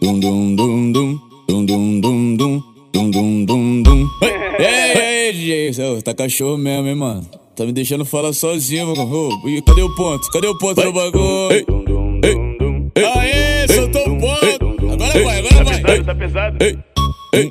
[0.00, 4.08] dum, dum, dum, dum, dum, dum, dum, dum, dum, dum, dum, dum, dum.
[4.58, 7.26] Ei, DJ, cê tá cachorro mesmo, hein, mano?
[7.56, 9.30] Tá me deixando falar sozinho, mano.
[9.46, 10.30] E cadê o ponto?
[10.30, 11.50] Cadê o ponto do bagulho?
[12.96, 14.92] Aê, soltou o ponto.
[14.92, 16.04] Agora vai, agora vai.
[16.04, 16.56] Tá pesado?
[16.60, 16.78] Ei,
[17.34, 17.50] ei,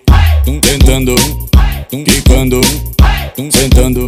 [0.43, 1.15] Tentando,
[1.89, 2.61] quicando,
[3.51, 4.05] sentando,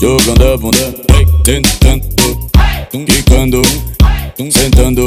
[0.00, 0.92] jogando a bunda.
[1.44, 2.08] Tentando,
[2.90, 3.62] quicando,
[4.50, 5.06] sentando.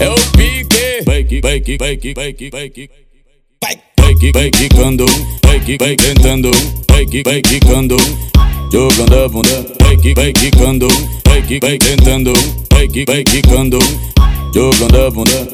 [0.00, 1.02] É o pique.
[1.04, 2.90] Vai, que vai, que vai, que vai, que vai, que vai, que
[3.62, 3.95] vai
[7.06, 7.96] que, vai quicando,
[8.72, 10.88] jogando a bunda, vai que, vai quicando,
[11.28, 11.78] vai que, vai
[12.72, 13.78] vai que, vai quicando,
[14.54, 15.48] jogando a bunda.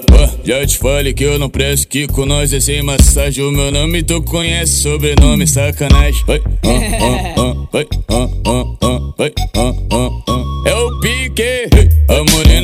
[0.45, 3.45] Já te falei que eu não presto, que com nós é sem massagem.
[3.45, 6.23] O meu nome tu conhece, sobrenome sacanagem.
[6.27, 6.41] Vai,
[7.73, 7.87] vai,
[9.17, 9.33] vai.
[10.67, 11.69] É o pique,
[12.09, 12.32] a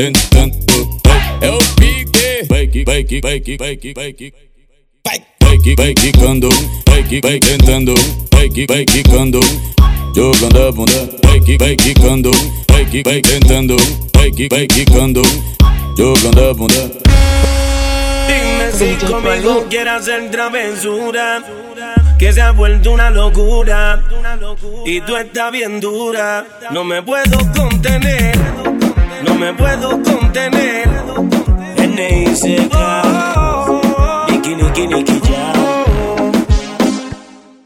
[0.00, 0.52] tentando,
[1.04, 4.32] vai, é o pique, vai que, vai que, vai que, vai que, vai que.
[5.04, 6.48] Vai que, vai quicando,
[6.88, 7.94] vai que, vai tentando,
[8.32, 9.40] vai que, vai quicando,
[10.14, 12.30] jogando a bunda, vai que, vai quicando,
[12.70, 13.76] vai que, vai tentando,
[14.14, 15.22] vai que, vai quicando,
[15.98, 16.90] jogando a bunda.
[18.72, 21.42] Si conmigo quieres hacer travesura,
[22.18, 24.02] que se ha vuelto una locura.
[24.84, 28.36] Y tú estás bien dura, no me puedo contener,
[29.22, 30.88] no me puedo contener.
[31.76, 32.66] N.I.C.K.
[34.30, 35.52] Niki, niki, niki, ya.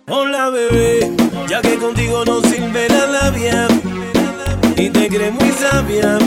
[0.09, 1.11] Hola bebé,
[1.49, 3.69] ya que contigo no sirve la labia
[4.77, 6.19] y te crees muy sabia,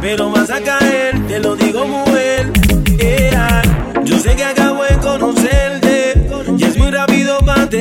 [0.00, 2.53] pero vas a caer, te lo digo mujer.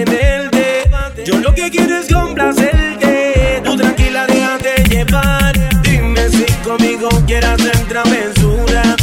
[0.01, 1.23] Rápido para tenerte.
[1.25, 5.53] Yo lo que quiero es complacerte, tú tranquila déjate llevar.
[5.83, 8.95] Dime si conmigo quieres hacer travesura,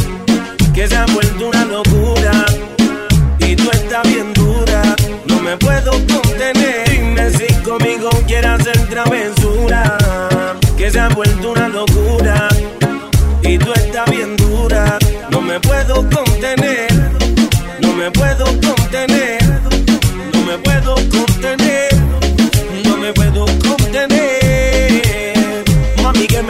[0.73, 1.05] que se ha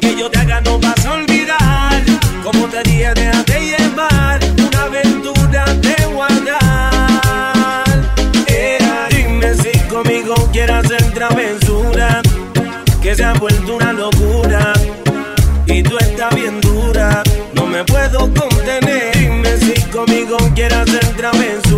[0.00, 2.02] Que yo te haga no vas a olvidar.
[2.42, 4.40] Como te dije, déjate llevar.
[4.66, 8.14] Una aventura te voy a dar.
[8.46, 12.22] Ea, dime si conmigo quieres hacer travesura.
[13.02, 14.72] Que se ha vuelto una locura.
[15.66, 17.22] Y tú estás bien dura.
[17.52, 19.16] No me puedo contener.
[19.16, 21.69] Dime si conmigo quieres hacer travesura.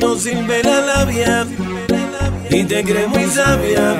[0.00, 1.46] no sirve la labia
[2.50, 3.94] y te crees muy sabia,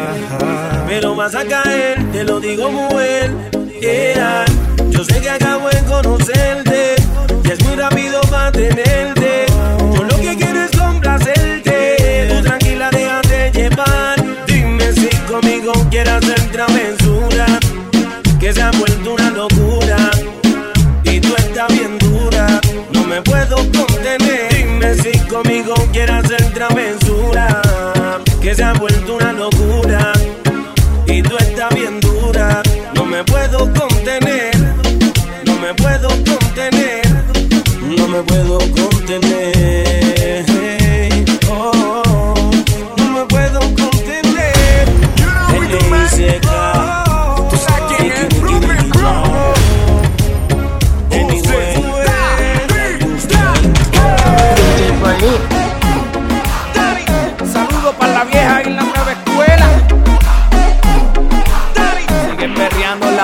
[0.86, 3.32] pero vas a caer, te lo digo mujer.
[3.80, 4.44] Yeah.
[4.90, 6.96] Yo sé que acabo en conocerte
[7.44, 9.46] y es muy rápido para mantenerte.
[9.94, 12.26] Yo lo que quiero es complacerte.
[12.30, 14.16] Tú tranquila, déjate llevar.
[14.46, 17.46] Dime si conmigo quieras hacer travesura,
[18.40, 19.85] que se ha vuelto una locura.
[25.66, 27.62] conmigo quiere hacer travesura,
[28.40, 29.55] que se ha vuelto una locura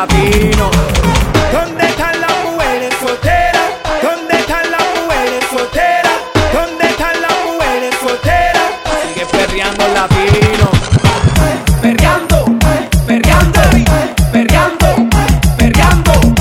[0.02, 0.70] latino.
[1.52, 3.68] ¿Dónde están las mujeres solteras?
[4.02, 6.18] ¿Dónde están las mujeres solteras?
[6.52, 8.68] ¿Dónde están las mujeres solteras?
[9.02, 10.66] Sigue perreando latino.
[11.80, 12.44] Perreando,
[13.06, 13.60] perreando,
[14.32, 14.90] perreando,
[15.58, 16.34] perreando,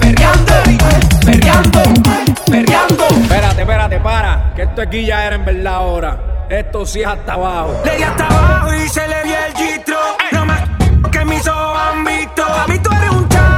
[0.00, 0.52] perreando,
[1.20, 1.82] perreando,
[2.50, 3.06] perreando.
[3.22, 4.52] Espérate, espérate, para.
[4.56, 6.18] Que esto aquí ya era en verdad ahora.
[6.48, 7.82] Esto sí es hasta abajo.
[7.84, 9.73] Le di hasta abajo y se le dio el G.
[12.74, 13.53] Y tú eres un chavo.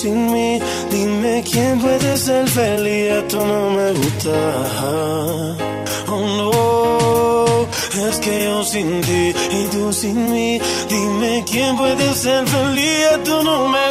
[0.00, 0.60] sin mí.
[0.90, 4.36] Dime quién puede ser feliz, esto no me gusta.
[6.12, 10.60] Oh no, es que yo sin ti y tú sin mí.
[10.88, 13.89] Dime quién puede ser feliz, esto no me gusta.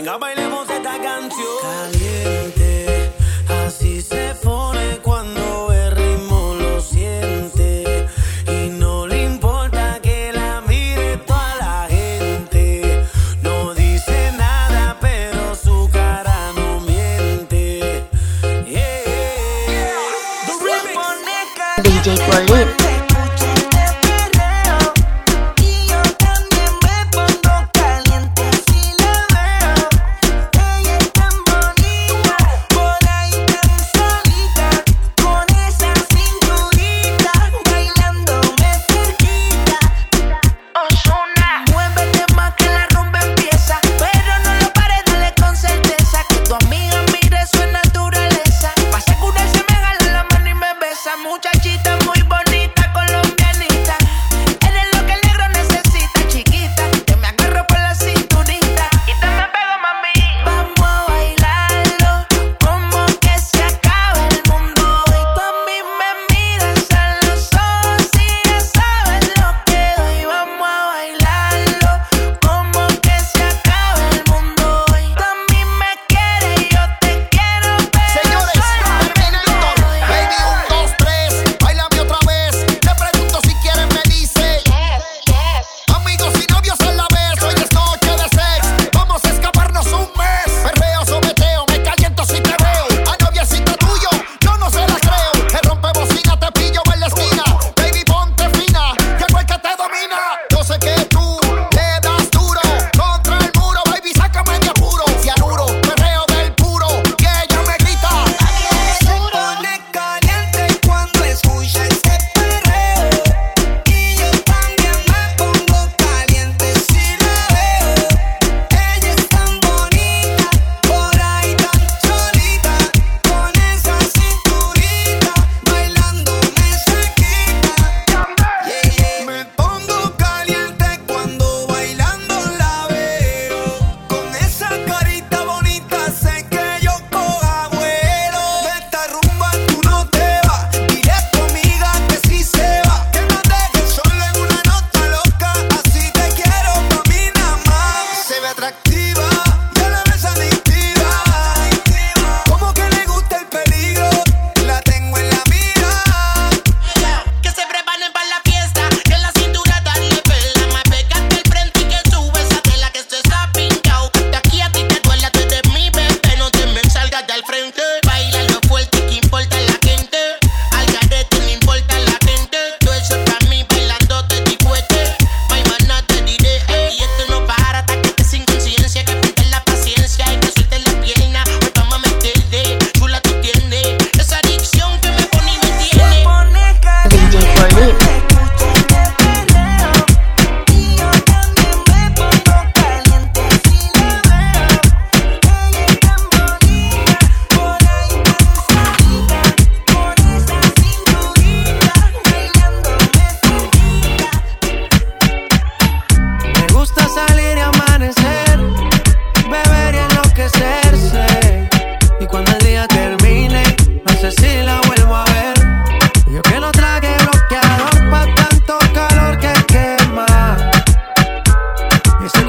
[0.00, 1.58] Venga, bailemos esta canción.
[1.60, 3.12] Caliente,
[3.66, 4.59] así se forma.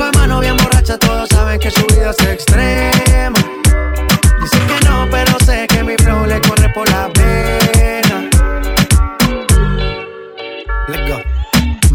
[0.00, 3.38] De mano bien borracha, todos saben que su vida es extrema.
[4.40, 7.79] Dice que no, pero sé que mi flow le corre por la pena.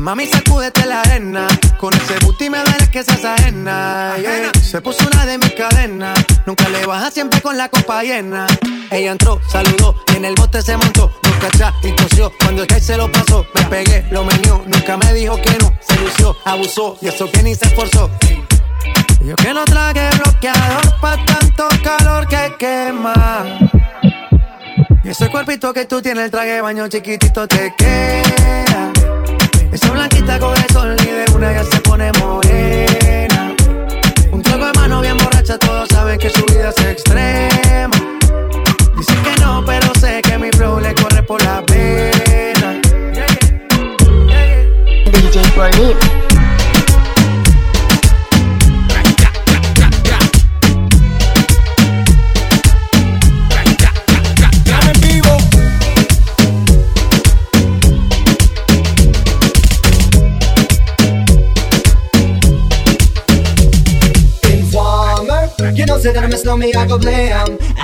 [0.05, 1.47] Mami, sacúdete la arena.
[1.79, 4.13] Con ese booty me duele que seas ajena.
[4.19, 4.51] yeah.
[4.61, 6.23] Se puso una de mis cadenas.
[6.45, 8.45] Nunca le baja siempre con la copa llena.
[8.91, 11.11] Ella entró, saludó, y en el bote se montó.
[11.23, 12.31] Nunca cachá y tosió.
[12.39, 14.63] Cuando el que se lo pasó, me pegué, lo menió.
[14.67, 15.73] Nunca me dijo que no.
[15.79, 18.11] Se lució, abusó, y eso que ni se esforzó.
[19.23, 23.43] Yo que no traje bloqueador pa' tanto calor que quema.
[25.03, 29.14] Y ese cuerpito que tú tienes, el traje de baño chiquitito te queda.
[29.75, 33.53] Esa blanquita con el sol y de una ya se pone morena.
[34.31, 37.91] Un trago de mano bien borracha, todos saben que su vida es extrema.
[38.95, 42.79] Dicen que no, pero sé que mi flow le corre por la pena.
[45.11, 46.24] DJ.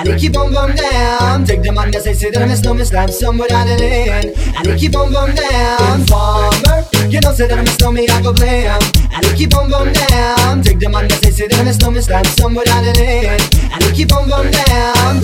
[0.02, 1.44] And they keep on bum down.
[1.44, 3.78] Take the man that say, say that I miss know me, stab some without it
[3.78, 6.00] in And they keep on bum down.
[6.02, 8.82] Informer, you know say that I miss know me, I go blam
[9.14, 10.58] And they keep on bum down.
[10.58, 12.98] Take the man that say, say that I miss know me, stab some without it
[12.98, 13.38] in
[13.70, 15.22] And they keep on bum down.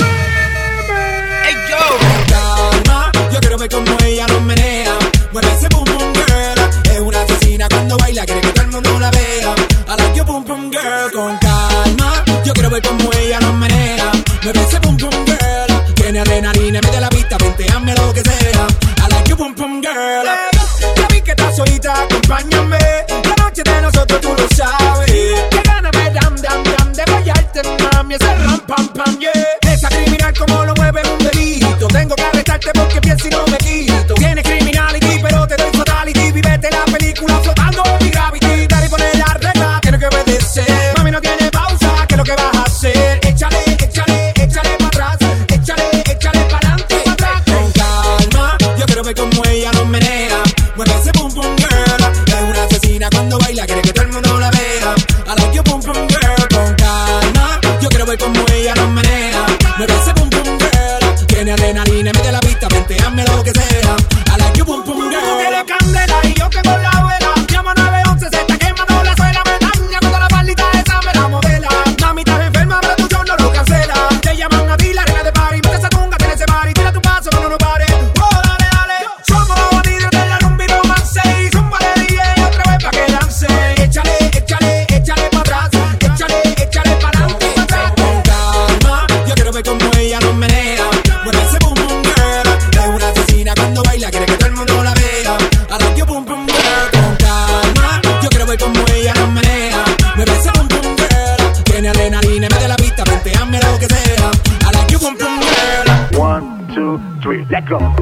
[1.42, 1.82] Hey yo,
[2.30, 4.94] calma, yo quiero ver cómo ella nos menea.
[5.32, 9.00] Mueve ese pum pum girl, es una asesina cuando baila, quiere que todo el mundo
[9.00, 9.54] la vea.
[9.90, 13.87] I like you pum pum girl, con calma, yo quiero ver cómo ella nos menea.
[14.48, 18.66] Mueve ese pum pum girl, tiene adrenalina, mete la pista, venteame lo que sea.
[18.96, 20.24] I like you pum pum girl.
[20.96, 22.78] Ya vi que estás solita, acompáñame.
[23.24, 25.10] La noche de nosotros tú lo sabes.
[25.50, 27.60] Que gana me dam dam dam de bailarte,
[27.92, 29.70] mami, ese ram pam pam yeah.
[29.70, 31.86] Esa criminal como lo mueve un delito.
[31.88, 33.87] Tengo que arrestarte porque pienso y no me quito.
[61.50, 61.87] Adrenalina,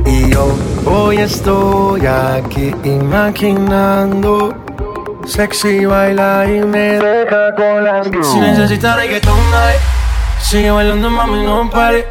[0.05, 4.55] Y yo hoy estoy aquí imaginando
[5.25, 8.27] Sexy baila y me deja con las ganas.
[8.31, 9.75] Si necesitas reggaetón, dale
[10.41, 12.07] Sigue bailando, mami, no pare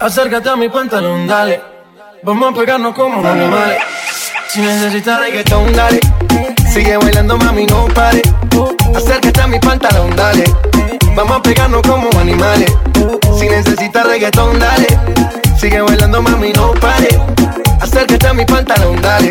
[0.00, 1.60] Acércate a mi pantalón, dale
[2.22, 3.78] Vamos a pegarnos como animales
[4.48, 6.00] Si necesitas reggaetón, dale
[6.72, 8.22] Sigue bailando, mami, no pare
[8.96, 10.44] Acércate a mi pantalón, dale
[11.14, 12.74] Vamos a pegarnos como animales
[13.38, 14.86] Si necesitas reggaetón, dale
[15.58, 17.08] Sigue bailando, mami, no pare.
[17.80, 19.28] Acércate a mi pantalón, dale.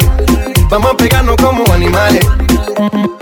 [0.70, 2.26] Vamos a pegarnos como animales.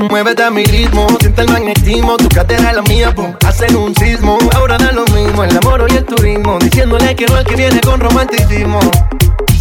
[0.09, 2.17] Muévete a mi ritmo, siente el magnetismo.
[2.17, 4.39] Tu cadera es la mía, pum, hacen un sismo.
[4.55, 7.79] Ahora da lo mismo, el amor y el turismo Diciéndole que no al que viene
[7.81, 8.79] con romanticismo.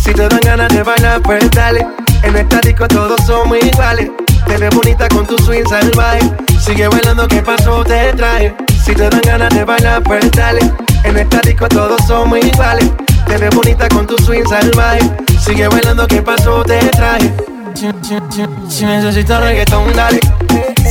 [0.02, 1.86] Si te dan ganas de bailar, pues dale.
[2.22, 4.10] En esta disco todos somos iguales.
[4.46, 6.20] Te ves bonita con tu swing salvaje.
[6.64, 7.84] Sigue bailando, ¿qué pasó?
[7.84, 8.54] Te traje.
[8.82, 10.60] Si te dan ganas de bailar, pues dale.
[11.04, 12.90] En esta disco todos somos iguales
[13.26, 15.00] Te ves bonita con tu swing salvaje
[15.44, 16.62] Sigue bailando, ¿qué pasó?
[16.64, 17.32] Te traje
[17.74, 20.20] si, si, si, si necesitas reggaetón, dale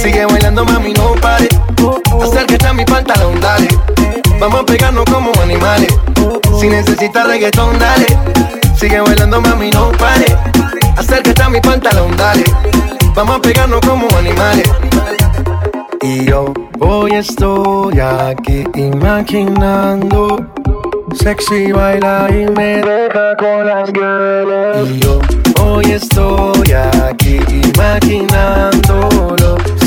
[0.02, 1.48] Sigue bailando, mami, no pare
[2.22, 3.68] Acércate a mi pantalón, dale.
[4.40, 5.94] Vamos a pegarnos como animales.
[6.60, 8.06] Si necesitas reggaetón, dale.
[8.76, 10.26] Sigue bailando, mami, no pare.
[10.96, 12.44] Acércate a mi pantalón, dale.
[13.16, 14.70] Vamos a pegarnos como animales.
[16.02, 20.38] Y yo hoy estoy aquí imaginando.
[21.16, 24.90] Sexy baila y me deja con las ganas.
[24.90, 25.20] Y yo
[25.62, 28.93] hoy estoy aquí imaginándolo.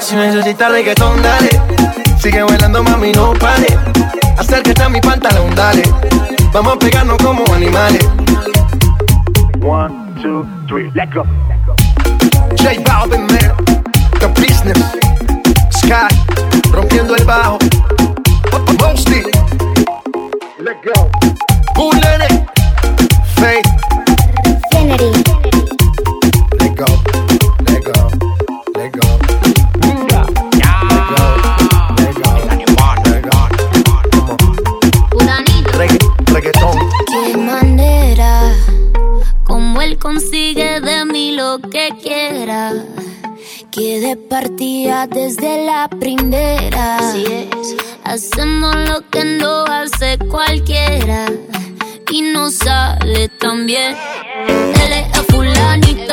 [0.00, 1.50] Si necesitas reggaetón, dale.
[2.20, 3.66] Sigue bailando, mami, no pare.
[4.38, 5.82] Acércate a mi pantalón, dale.
[6.52, 8.06] Vamos a pegarnos como animales.
[9.60, 11.24] One, two, three, let go.
[12.58, 13.54] J Balvin, man.
[14.20, 14.78] The business.
[15.70, 16.08] Sky.
[16.72, 17.58] Rompiendo el bajo.
[18.80, 19.22] Mosty.
[20.58, 21.08] Let go.
[21.74, 22.46] Bulene.
[23.36, 23.66] Faith.
[24.72, 25.41] Infinity.
[41.52, 42.72] Lo que quiera.
[43.70, 46.98] Que de partida desde la primera.
[48.04, 51.26] Hacemos lo que no hace cualquiera.
[52.10, 53.96] Y no sale tan bien.
[54.82, 56.11] Él es el fulanito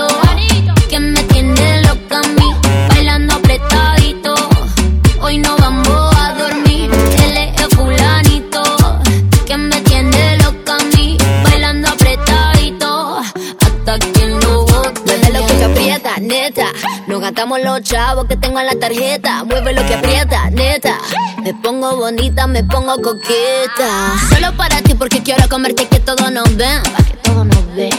[17.39, 19.45] Nos gastamos los chavos que tengo en la tarjeta.
[19.45, 20.97] Mueve lo que aprieta, neta.
[21.41, 24.13] Me pongo bonita, me pongo coqueta.
[24.29, 26.83] Solo para ti porque quiero comerte que todos nos ven.
[26.83, 27.91] Pa' que todos nos ven.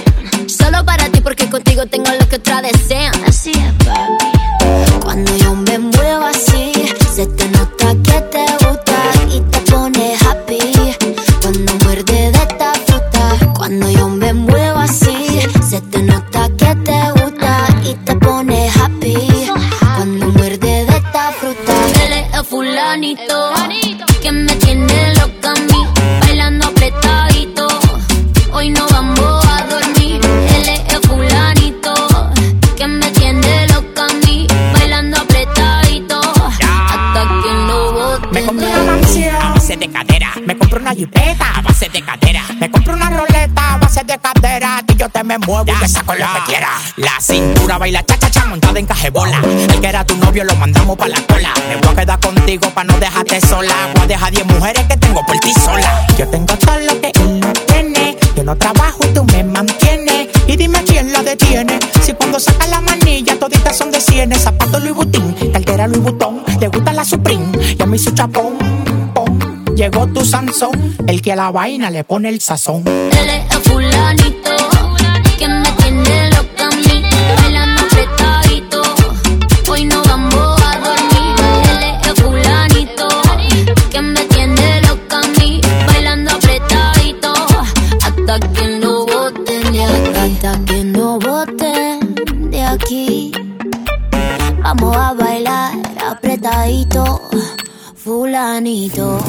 [0.46, 3.14] Solo para ti porque contigo tengo lo que otras desean.
[3.26, 4.19] Así es, papi.
[45.46, 46.68] Muevo y te saco lo que quiera.
[46.96, 49.40] La cintura baila cha cha cha montada en cajebola.
[49.44, 51.53] El que era tu novio lo mandamos pa' la cola.
[51.68, 53.74] Me voy a quedar contigo pa' no dejarte sola.
[53.94, 56.07] Voy a dejar 10 mujeres que tengo por ti sola.
[56.18, 58.16] Yo tengo todo lo que él no tiene.
[58.37, 60.29] Yo no trabajo y tú me mantienes.
[60.46, 61.79] Y dime quién la detiene.
[62.03, 64.42] Si cuando saca la manilla toditas son de cienes.
[64.42, 66.42] Zapato Louis Vuitton, cartera Louis Vuitton.
[66.61, 67.46] Le gusta la Supreme
[67.79, 68.59] y a mí su chapón.
[69.14, 69.38] pom.
[69.76, 72.83] Llegó tu Sansón, el que a la vaina le pone el sazón.
[72.87, 74.80] Él es el fulanito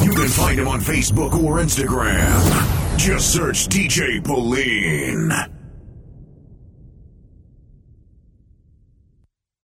[0.02, 2.96] You can find him on Facebook or Instagram.
[2.96, 5.61] Just search DJ Pauline.